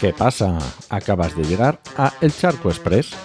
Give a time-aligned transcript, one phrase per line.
[0.00, 0.58] ¿Qué pasa?
[0.90, 3.16] Acabas de llegar a El Charco Express,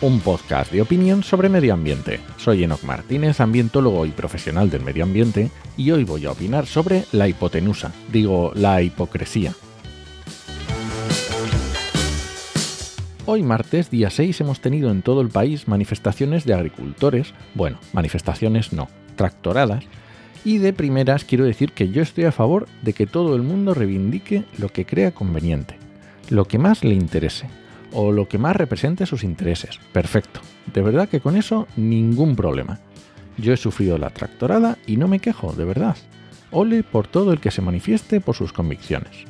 [0.00, 2.20] un podcast de opinión sobre medio ambiente.
[2.38, 7.04] Soy Enoc Martínez, ambientólogo y profesional del medio ambiente, y hoy voy a opinar sobre
[7.12, 9.52] la hipotenusa, digo, la hipocresía.
[13.26, 18.72] Hoy martes, día 6, hemos tenido en todo el país manifestaciones de agricultores, bueno, manifestaciones
[18.72, 19.84] no, tractoradas,
[20.44, 23.74] y de primeras quiero decir que yo estoy a favor de que todo el mundo
[23.74, 25.76] reivindique lo que crea conveniente,
[26.30, 27.46] lo que más le interese,
[27.92, 29.78] o lo que más represente sus intereses.
[29.92, 30.40] Perfecto.
[30.72, 32.80] De verdad que con eso ningún problema.
[33.36, 35.96] Yo he sufrido la tractorada y no me quejo, de verdad.
[36.50, 39.24] Ole por todo el que se manifieste por sus convicciones.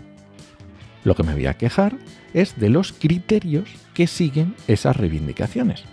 [1.04, 1.96] Lo que me voy a quejar
[2.34, 5.84] es de los criterios que siguen esas reivindicaciones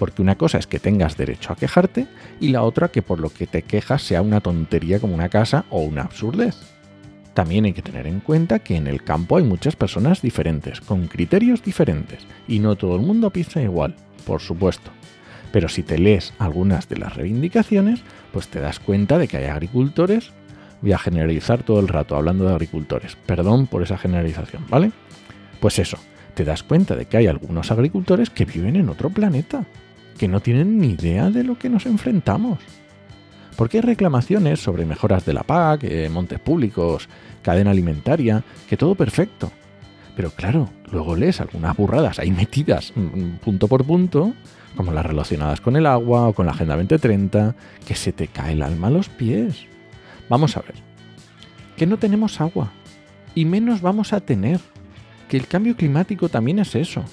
[0.00, 2.06] porque una cosa es que tengas derecho a quejarte
[2.40, 5.66] y la otra que por lo que te quejas sea una tontería como una casa
[5.68, 6.56] o una absurdez.
[7.34, 11.06] También hay que tener en cuenta que en el campo hay muchas personas diferentes, con
[11.06, 14.90] criterios diferentes, y no todo el mundo piensa igual, por supuesto.
[15.52, 18.00] Pero si te lees algunas de las reivindicaciones,
[18.32, 20.32] pues te das cuenta de que hay agricultores,
[20.80, 24.92] voy a generalizar todo el rato hablando de agricultores, perdón por esa generalización, ¿vale?
[25.60, 25.98] Pues eso,
[26.34, 29.66] te das cuenta de que hay algunos agricultores que viven en otro planeta,
[30.20, 32.58] que no tienen ni idea de lo que nos enfrentamos.
[33.56, 37.08] Porque hay reclamaciones sobre mejoras de la PAC, eh, montes públicos,
[37.40, 39.50] cadena alimentaria, que todo perfecto.
[40.14, 44.34] Pero claro, luego lees algunas burradas ahí metidas mm, mm, punto por punto,
[44.76, 47.54] como las relacionadas con el agua o con la Agenda 2030,
[47.86, 49.64] que se te cae el alma a los pies.
[50.28, 50.74] Vamos a ver,
[51.78, 52.72] que no tenemos agua,
[53.34, 54.60] y menos vamos a tener,
[55.30, 57.06] que el cambio climático también es eso,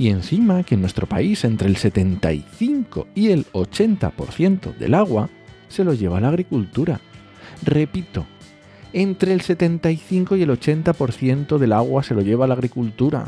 [0.00, 5.28] y encima que en nuestro país entre el 75 y el 80% del agua
[5.68, 7.02] se lo lleva la agricultura.
[7.62, 8.24] Repito,
[8.94, 13.26] entre el 75 y el 80% del agua se lo lleva la agricultura.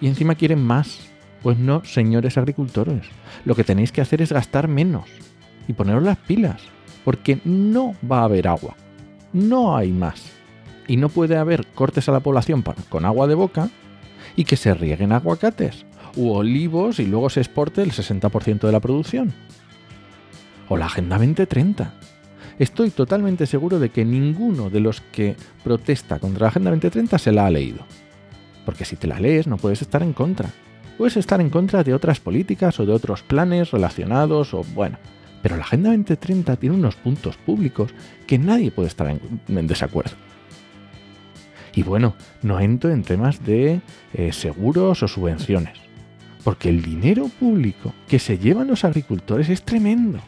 [0.00, 1.08] Y encima quieren más.
[1.40, 3.06] Pues no, señores agricultores.
[3.44, 5.04] Lo que tenéis que hacer es gastar menos
[5.68, 6.62] y poneros las pilas.
[7.04, 8.74] Porque no va a haber agua.
[9.32, 10.32] No hay más.
[10.88, 13.70] Y no puede haber cortes a la población con agua de boca
[14.36, 15.86] y que se rieguen aguacates
[16.16, 19.32] u olivos y luego se exporte el 60% de la producción.
[20.68, 21.94] O la Agenda 2030.
[22.58, 27.32] Estoy totalmente seguro de que ninguno de los que protesta contra la Agenda 2030 se
[27.32, 27.84] la ha leído.
[28.64, 30.50] Porque si te la lees no puedes estar en contra.
[30.96, 34.98] Puedes estar en contra de otras políticas o de otros planes relacionados o bueno.
[35.42, 37.92] Pero la Agenda 2030 tiene unos puntos públicos
[38.26, 40.16] que nadie puede estar en, desacuerdo.
[41.76, 43.82] Y bueno, no entro en temas de
[44.14, 45.78] eh, seguros o subvenciones,
[46.42, 50.18] porque el dinero público que se llevan los agricultores es tremendo.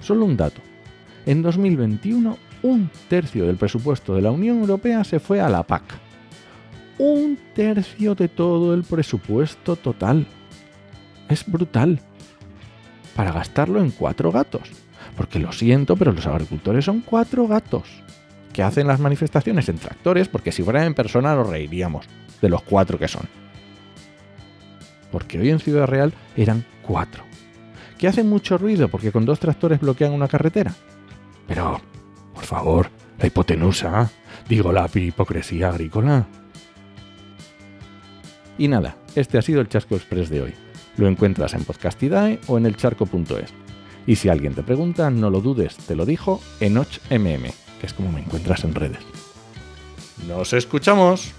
[0.00, 0.60] Solo un dato.
[1.26, 5.84] En 2021, un tercio del presupuesto de la Unión Europea se fue a la PAC.
[6.98, 10.26] Un tercio de todo el presupuesto total.
[11.28, 12.00] Es brutal.
[13.14, 14.72] Para gastarlo en cuatro gatos.
[15.16, 18.02] Porque lo siento, pero los agricultores son cuatro gatos
[18.54, 22.06] que hacen las manifestaciones en tractores, porque si fueran en persona nos reiríamos
[22.40, 23.28] de los cuatro que son.
[25.10, 27.24] Porque hoy en Ciudad Real eran cuatro.
[27.98, 30.72] Que hacen mucho ruido porque con dos tractores bloquean una carretera.
[31.48, 31.80] Pero,
[32.32, 34.10] por favor, la hipotenusa,
[34.48, 36.26] digo la hipocresía agrícola.
[38.56, 40.54] Y nada, este ha sido el Chasco Express de hoy.
[40.96, 43.52] Lo encuentras en Podcastidae o en elcharco.es.
[44.06, 48.10] Y si alguien te pregunta, no lo dudes, te lo dijo Enoch MM es como
[48.10, 48.98] me encuentras en redes.
[50.26, 51.32] ¡Nos escuchamos!